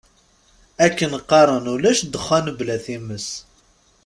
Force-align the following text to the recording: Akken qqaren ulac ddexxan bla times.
Akken 0.85 1.11
qqaren 1.23 1.71
ulac 1.73 1.99
ddexxan 2.05 2.45
bla 2.57 2.77
times. 2.85 3.27